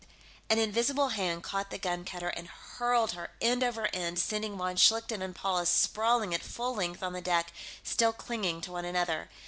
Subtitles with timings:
[0.49, 4.75] An invisible hand caught the gun cutter and hurled her end over end, sending von
[4.75, 9.29] Schlichten and Paula sprawling at full length on the deck, still clinging to one another.